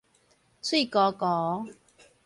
[0.63, 1.71] 碎糊糊